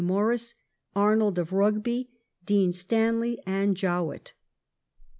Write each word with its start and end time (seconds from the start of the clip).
Maurice, 0.03 0.55
Arnold 0.95 1.37
of 1.37 1.53
Rugby, 1.53 2.09
Dean 2.43 2.71
Stanley, 2.71 3.39
and 3.45 3.77
Jowett. 3.77 4.33